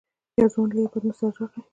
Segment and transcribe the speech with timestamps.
[0.39, 1.61] يو ځوان له يوه پتنوس سره راغی.